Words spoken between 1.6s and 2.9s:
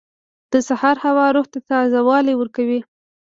تازه والی ورکوي.